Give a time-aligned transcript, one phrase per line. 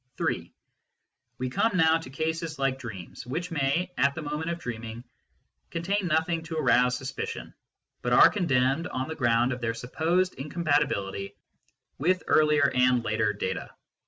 [0.17, 0.51] (3)
[1.37, 5.03] We come now to cases like dreams, which may, at the moment of dreaming,
[5.69, 7.53] contain nothing to arouse sus picion,
[8.01, 11.35] but are condemned on the ground of their supposed incompatibility
[11.99, 13.69] with earlier and later data.